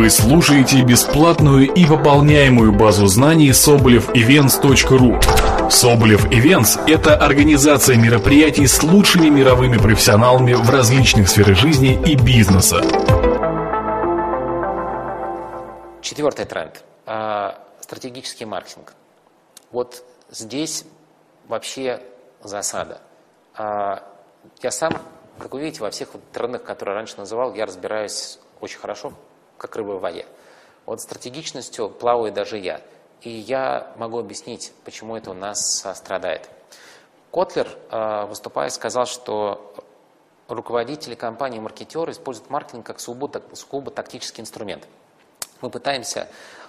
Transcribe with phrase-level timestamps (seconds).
[0.00, 9.28] Вы слушаете бесплатную и пополняемую базу знаний sobolevevents.ru Соболев Events– это организация мероприятий с лучшими
[9.28, 12.80] мировыми профессионалами в различных сферах жизни и бизнеса.
[16.00, 18.94] Четвертый тренд а,– стратегический маркетинг.
[19.70, 20.86] Вот здесь
[21.46, 22.00] вообще
[22.42, 23.02] засада.
[23.54, 24.02] А,
[24.62, 24.94] я сам,
[25.38, 29.12] как вы видите, во всех трендах, которые раньше называл, я разбираюсь очень хорошо,
[29.60, 30.26] как рыба в воде.
[30.86, 32.80] Вот стратегичностью плаваю даже я.
[33.20, 36.48] И я могу объяснить, почему это у нас страдает.
[37.30, 39.74] Котлер, а, выступая, сказал, что
[40.48, 44.88] руководители компании, маркетеры используют маркетинг как сугубо, сугубо тактический инструмент.
[45.60, 46.28] Мы пытаемся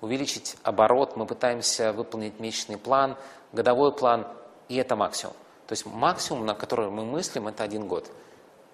[0.00, 3.16] увеличить оборот, мы пытаемся выполнить месячный план,
[3.52, 4.26] годовой план,
[4.68, 5.34] и это максимум.
[5.68, 8.10] То есть максимум, на который мы мыслим, это один год.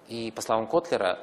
[0.07, 1.19] И по словам Котлера,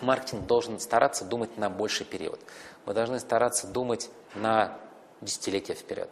[0.00, 2.40] маркетинг должен стараться думать на больший период.
[2.86, 4.76] Мы должны стараться думать на
[5.20, 6.10] десятилетия вперед.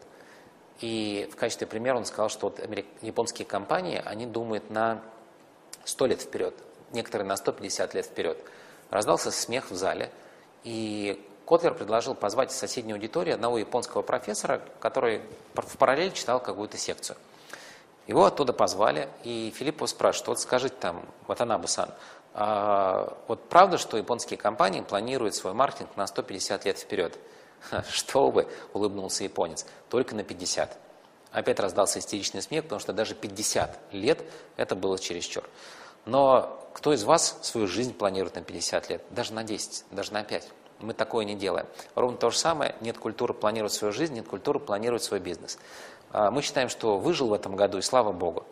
[0.81, 2.61] И в качестве примера он сказал, что вот
[3.03, 5.03] японские компании, они думают на
[5.85, 6.55] 100 лет вперед,
[6.93, 8.39] некоторые на 150 лет вперед.
[8.91, 10.11] Раздался смех в зале,
[10.65, 15.23] и Котлер предложил позвать из соседней аудитории одного японского профессора, который
[15.55, 17.17] в параллель читал какую-то секцию.
[18.07, 21.95] Его оттуда позвали, и Филипп его спрашивает, вот скажите там, Ватанабе-сан, а
[22.35, 27.19] вот правда, что японские компании планируют свой маркетинг на 150 лет вперед?
[27.91, 30.79] Что вы, улыбнулся японец, только на 50.
[31.31, 34.23] Опять раздался истеричный смех, потому что даже 50 лет
[34.57, 35.45] это было чересчур.
[36.05, 39.03] Но кто из вас свою жизнь планирует на 50 лет?
[39.11, 40.49] Даже на 10, даже на 5.
[40.81, 41.67] Мы такое не делаем.
[41.95, 45.59] Ровно то же самое, нет культуры планировать свою жизнь, нет культуры планировать свой бизнес.
[46.13, 48.45] А, мы считаем, что выжил в этом году, и слава Богу.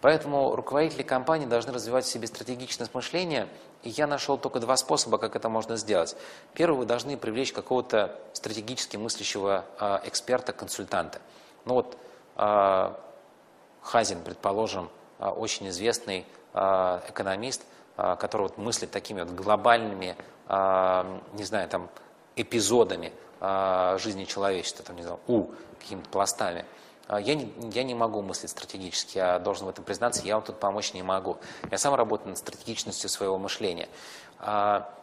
[0.00, 3.48] Поэтому руководители компании должны развивать в себе стратегичность мышления,
[3.82, 6.16] и я нашел только два способа, как это можно сделать.
[6.54, 11.20] Первый, вы должны привлечь какого-то стратегически мыслящего а, эксперта, консультанта.
[11.64, 11.96] Ну вот
[12.36, 13.00] а,
[13.82, 17.62] Хазин, предположим, очень известный экономист,
[17.96, 20.14] который вот мыслит такими вот глобальными
[20.48, 21.88] не знаю, там,
[22.36, 23.12] эпизодами
[23.98, 25.46] жизни человечества, там, не знаю, у,
[25.80, 26.64] какими-то пластами.
[27.08, 30.44] А, я не, я не могу мыслить стратегически, я должен в этом признаться, я вам
[30.44, 31.38] тут помочь не могу.
[31.70, 33.88] Я сам работаю над стратегичностью своего мышления.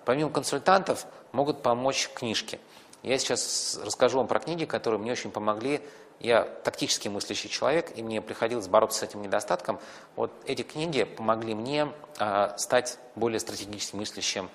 [0.06, 2.60] Помимо консультантов могут помочь книжки.
[3.04, 5.82] Я сейчас расскажу вам про книги, которые мне очень помогли
[6.20, 9.80] я тактически мыслящий человек, и мне приходилось бороться с этим недостатком.
[10.16, 14.50] Вот эти книги помогли мне э, стать более стратегически мыслящим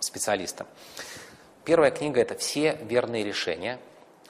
[0.00, 0.66] специалистом.
[1.64, 3.78] Первая книга– это «Все верные решения».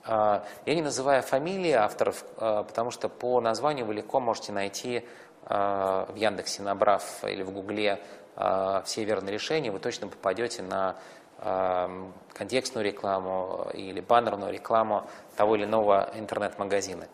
[0.06, 5.04] Э, я не называю фамилии авторов, э, потому что по названию вы легко можете найти
[5.46, 8.00] э, в Яндексе, набрав или в Гугле
[8.84, 10.96] «Все верные решения», вы точно попадете на
[12.32, 15.04] контекстную рекламу или баннерную рекламу
[15.36, 17.06] того или иного интернет-магазина.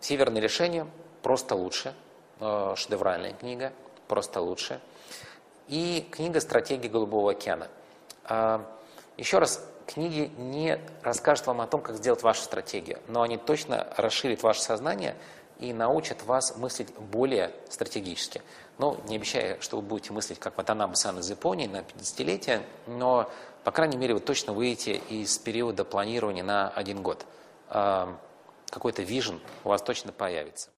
[0.00, 0.86] Все верные решения
[1.22, 1.92] просто лучше.
[2.40, 3.72] Э, шедевральная книга,
[4.06, 4.80] просто лучше.
[5.66, 7.68] И книга «Стратегия Голубого океана».
[9.16, 13.88] Еще раз, книги не расскажут вам о том, как сделать вашу стратегию, но они точно
[13.96, 15.16] расширят ваше сознание
[15.58, 18.42] и научат вас мыслить более стратегически.
[18.78, 23.28] Ну, не обещаю, что вы будете мыслить как Ватанабе-сан из Японии на 50-летие, но,
[23.64, 27.26] по крайней мере, вы точно выйдете из периода планирования на один год.
[27.68, 30.68] Какой-то вижен у вас точно появится.